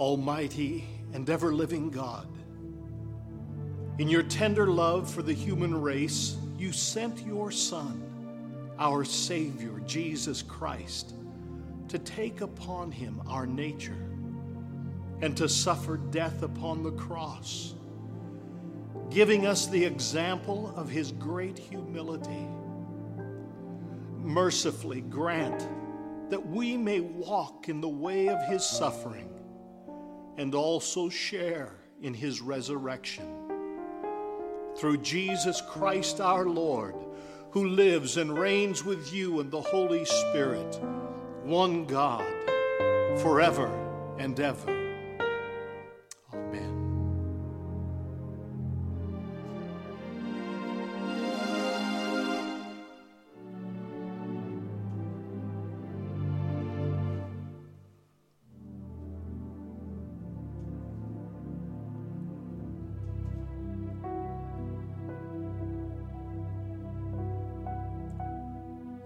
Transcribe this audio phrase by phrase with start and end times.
[0.00, 2.26] Almighty and ever living God,
[3.98, 8.02] in your tender love for the human race, you sent your Son,
[8.78, 11.12] our Savior, Jesus Christ,
[11.88, 14.08] to take upon him our nature
[15.20, 17.74] and to suffer death upon the cross,
[19.10, 22.48] giving us the example of his great humility.
[24.16, 25.68] Mercifully grant
[26.30, 29.28] that we may walk in the way of his suffering
[30.40, 33.26] and also share in his resurrection.
[34.78, 36.94] Through Jesus Christ our Lord,
[37.50, 40.80] who lives and reigns with you and the Holy Spirit,
[41.44, 42.24] one God,
[43.18, 43.68] forever
[44.18, 44.79] and ever.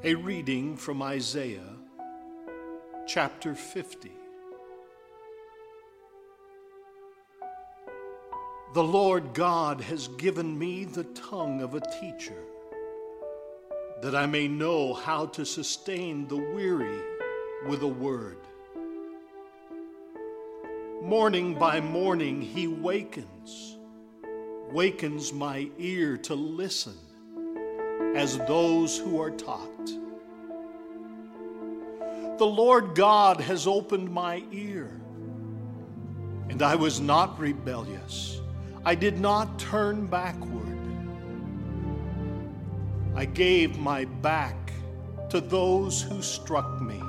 [0.07, 1.79] A reading from Isaiah
[3.07, 4.13] chapter 50.
[8.75, 12.43] The Lord God has given me the tongue of a teacher,
[14.03, 17.01] that I may know how to sustain the weary
[17.67, 18.37] with a word.
[21.03, 23.79] Morning by morning he wakens,
[24.71, 26.99] wakens my ear to listen
[28.15, 29.87] as those who are taught.
[32.39, 35.01] The Lord God has opened my ear,
[36.49, 38.41] and I was not rebellious.
[38.85, 40.79] I did not turn backward.
[43.17, 44.73] I gave my back
[45.31, 47.01] to those who struck me,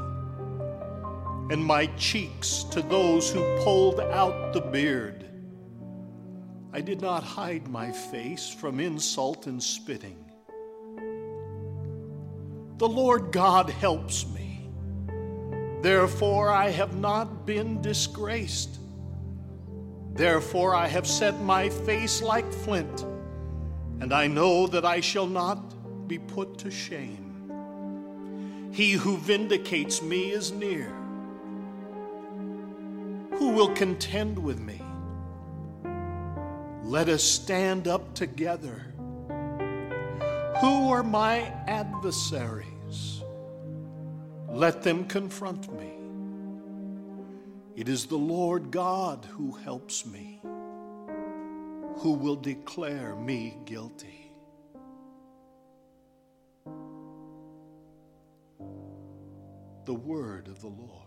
[1.51, 5.25] and my cheeks to those who pulled out the beard.
[6.73, 10.24] I did not hide my face from insult and spitting.
[12.77, 14.69] The Lord God helps me.
[15.81, 18.79] Therefore, I have not been disgraced.
[20.13, 23.03] Therefore, I have set my face like flint,
[24.01, 27.25] and I know that I shall not be put to shame.
[28.71, 30.93] He who vindicates me is near.
[33.35, 34.81] Who will contend with me?
[36.83, 38.94] Let us stand up together.
[40.65, 43.21] Who are my adversaries?
[44.49, 45.91] Let them confront me.
[47.75, 50.41] It is the Lord God who helps me,
[51.97, 54.31] who will declare me guilty.
[59.85, 61.05] The word of the Lord.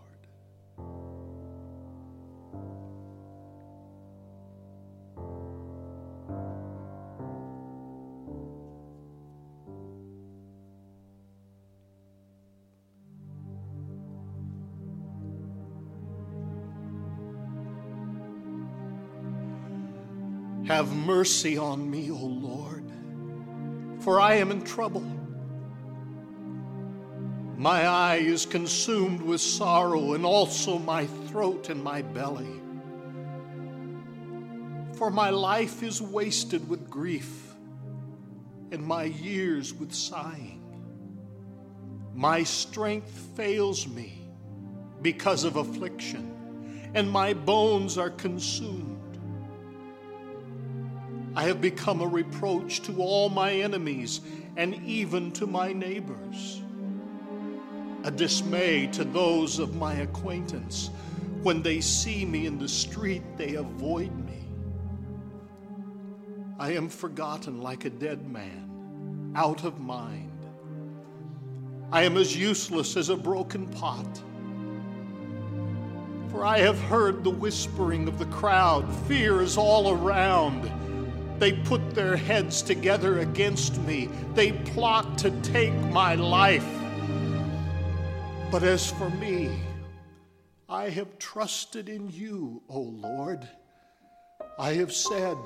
[20.69, 22.83] Have mercy on me, O Lord,
[24.01, 25.03] for I am in trouble.
[27.57, 32.61] My eye is consumed with sorrow, and also my throat and my belly.
[34.93, 37.55] For my life is wasted with grief,
[38.71, 40.61] and my years with sighing.
[42.13, 44.29] My strength fails me
[45.01, 48.98] because of affliction, and my bones are consumed.
[51.39, 54.19] I have become a reproach to all my enemies
[54.57, 56.61] and even to my neighbors,
[58.03, 60.89] a dismay to those of my acquaintance.
[61.41, 64.49] When they see me in the street, they avoid me.
[66.59, 70.45] I am forgotten like a dead man, out of mind.
[71.89, 74.21] I am as useless as a broken pot.
[76.31, 78.93] For I have heard the whispering of the crowd.
[79.07, 80.69] Fear is all around.
[81.39, 84.09] They put their heads together against me.
[84.35, 86.67] They plot to take my life.
[88.51, 89.57] But as for me,
[90.67, 93.47] I have trusted in you, O Lord.
[94.59, 95.37] I have said,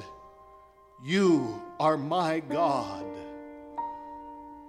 [1.05, 3.05] You are my God.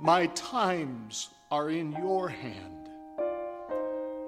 [0.00, 2.90] My times are in your hand.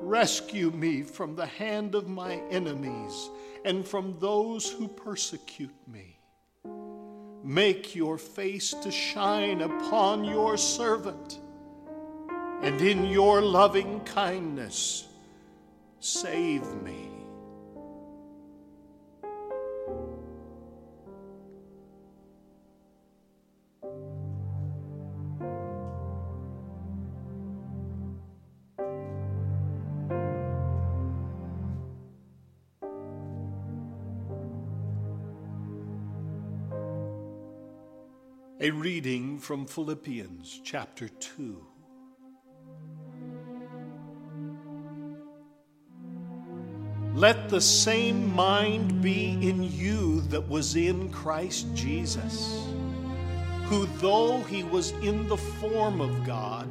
[0.01, 3.29] Rescue me from the hand of my enemies
[3.67, 6.16] and from those who persecute me.
[7.47, 11.39] Make your face to shine upon your servant,
[12.61, 15.07] and in your loving kindness,
[16.01, 17.06] save me.
[38.67, 41.65] A reading from Philippians chapter 2.
[47.15, 52.67] Let the same mind be in you that was in Christ Jesus,
[53.67, 56.69] who, though he was in the form of God,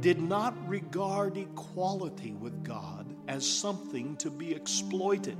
[0.00, 5.38] did not regard equality with God as something to be exploited,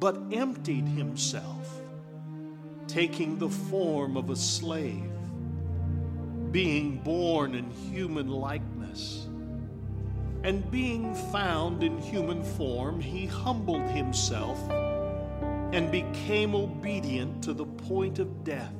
[0.00, 1.81] but emptied himself
[2.92, 5.10] taking the form of a slave,
[6.50, 9.28] being born in human likeness.
[10.44, 14.58] And being found in human form, he humbled himself
[15.72, 18.74] and became obedient to the point of death,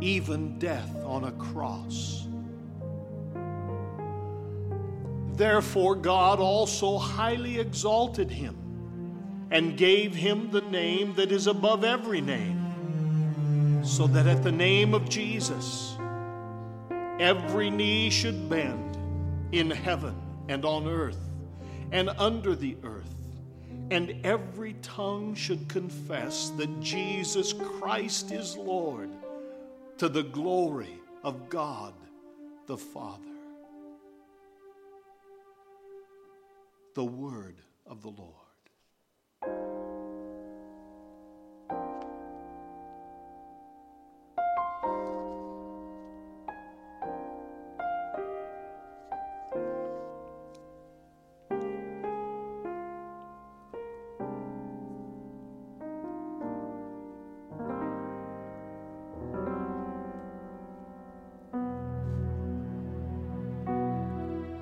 [0.00, 2.26] even death on a cross.
[5.34, 8.56] Therefore, God also highly exalted him
[9.50, 14.94] and gave him the name that is above every name, so that at the name
[14.94, 15.96] of Jesus
[17.18, 18.96] every knee should bend
[19.52, 20.14] in heaven
[20.48, 21.18] and on earth
[21.92, 23.14] and under the earth,
[23.90, 29.10] and every tongue should confess that Jesus Christ is Lord
[29.96, 31.94] to the glory of God
[32.66, 33.24] the Father.
[36.94, 37.56] The word
[37.86, 38.47] of the Lord.
[39.40, 39.77] Thank you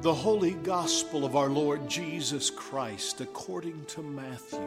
[0.06, 4.64] The Holy Gospel of our Lord Jesus Christ according to Matthew,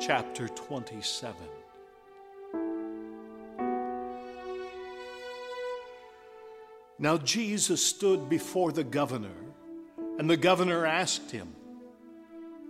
[0.00, 1.36] chapter 27.
[6.98, 9.28] Now Jesus stood before the governor,
[10.18, 11.54] and the governor asked him,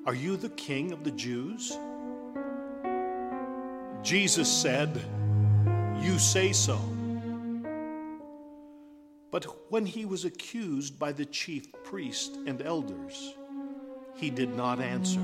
[0.05, 1.79] Are you the king of the Jews?
[4.03, 5.01] Jesus said,
[6.03, 6.79] You say so.
[9.35, 13.35] But when he was accused by the chief priest and elders,
[14.15, 15.19] he did not answer.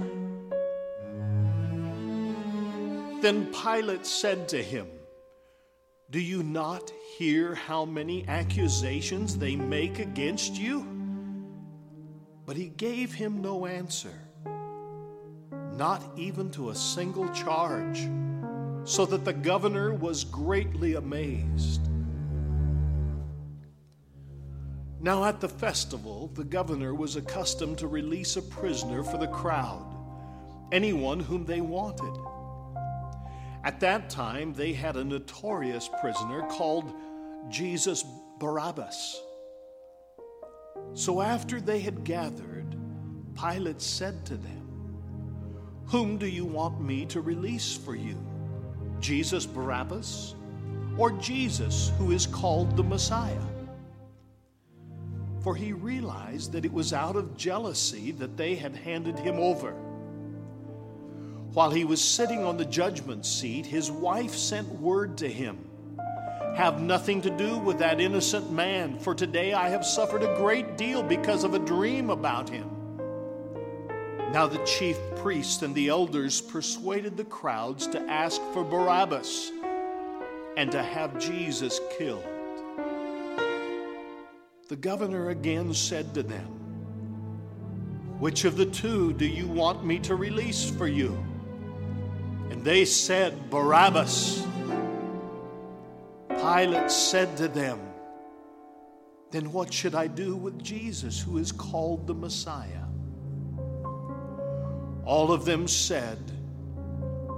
[3.21, 4.89] Then Pilate said to him,
[6.11, 10.85] Do you not hear how many accusations they make against you?
[12.47, 14.19] But he gave him no answer,
[15.77, 18.09] not even to a single charge,
[18.83, 21.90] so that the governor was greatly amazed.
[25.03, 29.87] Now, at the festival, the governor was accustomed to release a prisoner for the crowd,
[30.73, 32.15] anyone whom they wanted.
[33.65, 36.93] At that time, they had a notorious prisoner called
[37.49, 38.05] Jesus
[38.39, 39.23] Barabbas.
[40.93, 42.77] So, after they had gathered,
[43.41, 44.69] Pilate said to them,
[45.87, 48.19] Whom do you want me to release for you?
[49.01, 50.35] Jesus Barabbas
[50.99, 53.41] or Jesus, who is called the Messiah?
[55.43, 59.73] For he realized that it was out of jealousy that they had handed him over.
[61.53, 65.67] While he was sitting on the judgment seat, his wife sent word to him
[66.57, 70.77] Have nothing to do with that innocent man, for today I have suffered a great
[70.77, 72.69] deal because of a dream about him.
[74.33, 79.51] Now the chief priests and the elders persuaded the crowds to ask for Barabbas
[80.57, 82.40] and to have Jesus killed.
[84.71, 86.47] The governor again said to them,
[88.21, 91.19] Which of the two do you want me to release for you?
[92.51, 94.47] And they said, Barabbas.
[96.29, 97.81] Pilate said to them,
[99.33, 102.85] Then what should I do with Jesus, who is called the Messiah?
[105.05, 106.19] All of them said,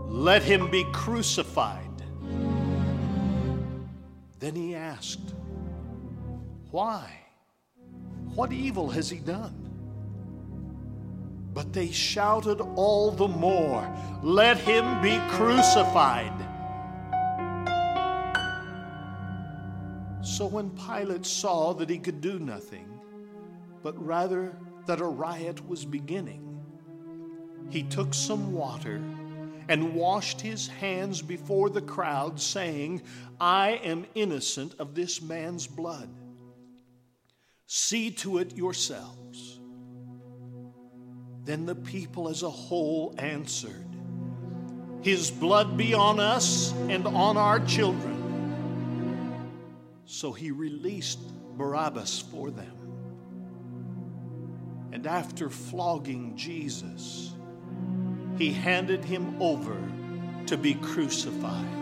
[0.05, 1.89] Let him be crucified.
[4.39, 5.33] Then he asked,
[6.71, 7.21] Why?
[8.35, 9.55] What evil has he done?
[11.53, 13.87] But they shouted all the more,
[14.23, 16.33] Let him be crucified.
[20.23, 22.89] So when Pilate saw that he could do nothing,
[23.83, 26.61] but rather that a riot was beginning,
[27.69, 29.03] he took some water
[29.69, 33.03] and washed his hands before the crowd, saying,
[33.41, 36.09] I am innocent of this man's blood.
[37.75, 39.59] See to it yourselves.
[41.43, 43.87] Then the people as a whole answered,
[45.01, 49.49] His blood be on us and on our children.
[50.05, 51.21] So he released
[51.57, 52.77] Barabbas for them.
[54.93, 57.33] And after flogging Jesus,
[58.37, 59.83] he handed him over
[60.45, 61.82] to be crucified.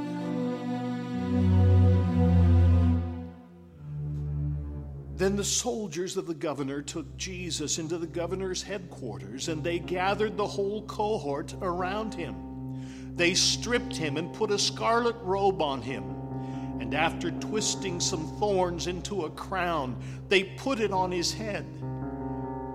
[5.30, 10.36] Then the soldiers of the governor took Jesus into the governor's headquarters, and they gathered
[10.36, 13.14] the whole cohort around him.
[13.14, 16.02] They stripped him and put a scarlet robe on him.
[16.80, 21.64] And after twisting some thorns into a crown, they put it on his head.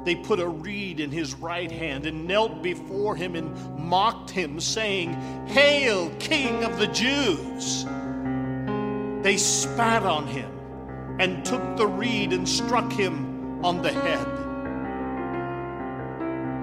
[0.05, 4.61] They put a reed in his right hand and knelt before him and mocked him,
[4.61, 5.11] saying,
[5.47, 7.83] Hail, King of the Jews!
[9.23, 10.54] They spat on him
[11.19, 14.27] and took the reed and struck him on the head.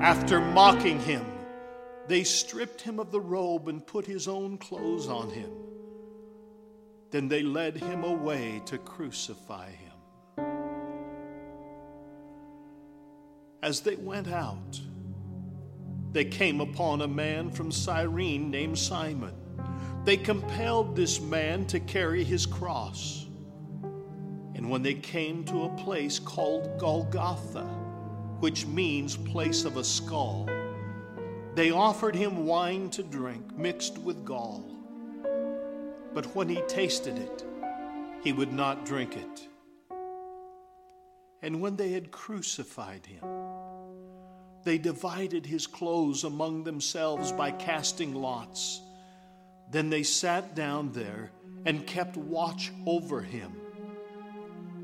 [0.03, 1.25] After mocking him,
[2.09, 5.51] they stripped him of the robe and put his own clothes on him.
[7.11, 9.93] Then they led him away to crucify him.
[13.63, 14.81] As they went out,
[16.11, 19.35] they came upon a man from Cyrene named Simon.
[20.05, 23.27] They compelled this man to carry his cross.
[24.63, 27.65] And when they came to a place called Golgotha,
[28.39, 30.49] which means place of a skull,
[31.57, 34.65] they offered him wine to drink mixed with gall.
[36.15, 37.45] But when he tasted it,
[38.23, 39.49] he would not drink it.
[41.43, 43.25] And when they had crucified him,
[44.63, 48.81] they divided his clothes among themselves by casting lots.
[49.73, 51.33] Then they sat down there
[51.67, 53.62] and kept watch over him.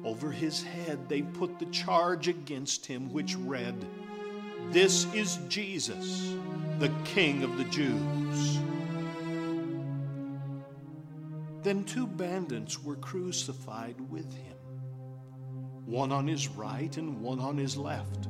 [0.09, 3.75] Over his head they put the charge against him, which read,
[4.71, 6.35] This is Jesus,
[6.79, 8.59] the King of the Jews.
[11.63, 14.57] Then two bandits were crucified with him,
[15.85, 18.29] one on his right and one on his left.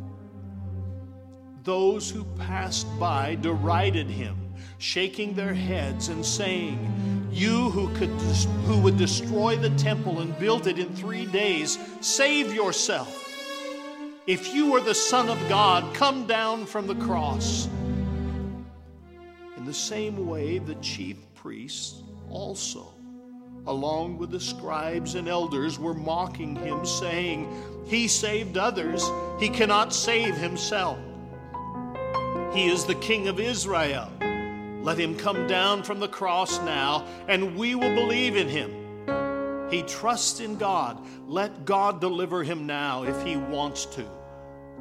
[1.63, 8.09] Those who passed by derided him, shaking their heads and saying, You who, could,
[8.67, 13.33] who would destroy the temple and build it in three days, save yourself.
[14.27, 17.69] If you are the Son of God, come down from the cross.
[19.57, 22.93] In the same way, the chief priests also,
[23.69, 27.47] along with the scribes and elders, were mocking him, saying,
[27.87, 29.05] He saved others,
[29.39, 30.99] he cannot save himself.
[32.53, 34.11] He is the King of Israel.
[34.83, 39.71] Let him come down from the cross now, and we will believe in him.
[39.71, 41.05] He trusts in God.
[41.27, 44.07] Let God deliver him now if he wants to.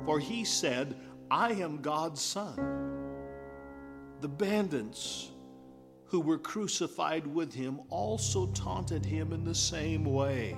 [0.05, 0.95] For he said,
[1.29, 2.55] I am God's son.
[4.21, 5.29] The bandits
[6.05, 10.55] who were crucified with him also taunted him in the same way.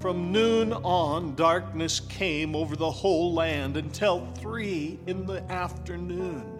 [0.00, 6.53] From noon on, darkness came over the whole land until three in the afternoon.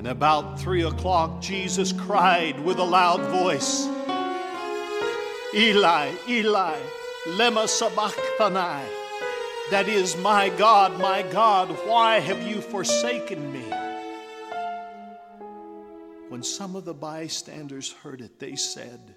[0.00, 3.86] And about three o'clock, Jesus cried with a loud voice,
[5.54, 6.78] Eli, Eli,
[7.26, 8.88] lema sabachthani.
[9.70, 13.62] That is, my God, my God, why have you forsaken me?
[16.30, 19.16] When some of the bystanders heard it, they said,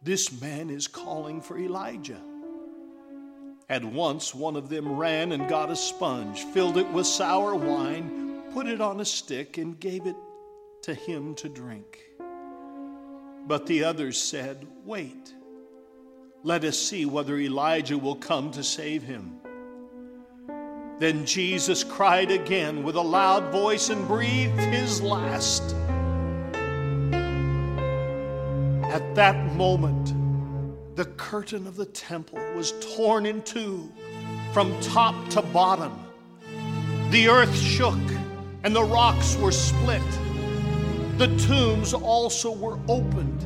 [0.00, 2.22] This man is calling for Elijah.
[3.68, 8.23] At once, one of them ran and got a sponge, filled it with sour wine,
[8.54, 10.14] put it on a stick, and gave it
[10.80, 11.98] to him to drink.
[13.48, 15.34] But the others said, Wait,
[16.44, 19.38] let us see whether Elijah will come to save him.
[21.00, 25.74] Then Jesus cried again with a loud voice and breathed his last.
[28.84, 30.14] At that moment,
[30.94, 33.92] the curtain of the temple was torn in two
[34.52, 35.92] from top to bottom.
[37.10, 37.98] The earth shook
[38.64, 40.02] and the rocks were split.
[41.18, 43.42] The tombs also were opened,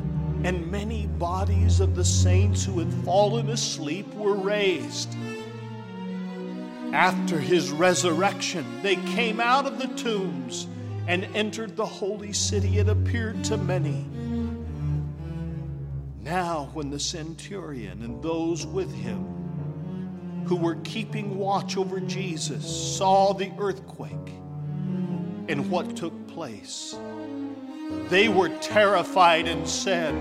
[0.46, 5.14] and many bodies of the saints who had fallen asleep were raised.
[6.92, 10.68] After his resurrection, they came out of the tombs
[11.08, 14.06] and entered the holy city and appeared to many.
[16.22, 22.64] Now, when the centurion and those with him who were keeping watch over Jesus
[22.96, 24.32] saw the earthquake
[25.48, 26.96] and what took place,
[28.08, 30.14] they were terrified and said,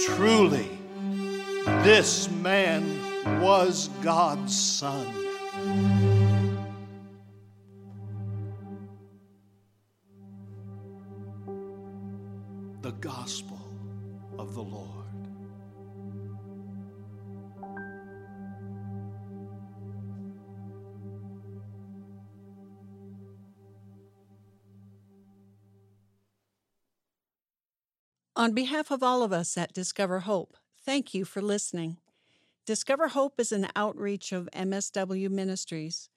[0.00, 0.68] Truly,
[1.82, 5.27] this man was God's Son.
[28.38, 31.96] On behalf of all of us at Discover Hope, thank you for listening.
[32.64, 36.08] Discover Hope is an outreach of MSW Ministries.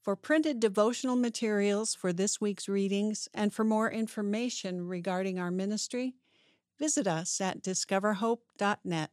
[0.00, 6.14] For printed devotional materials for this week's readings and for more information regarding our ministry,
[6.78, 9.10] visit us at discoverhope.net.